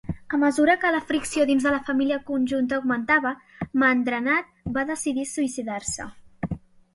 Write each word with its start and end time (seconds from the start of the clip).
A 0.35 0.37
mesura 0.43 0.75
que 0.83 0.91
la 0.93 1.01
fricció 1.09 1.43
dins 1.49 1.67
de 1.67 1.73
la 1.75 1.81
família 1.89 2.17
conjunta 2.29 2.79
augmentava, 2.79 3.35
Mahendranath 3.83 4.51
va 4.79 4.87
decidir 4.93 5.27
suïcidar-se. 5.35 6.11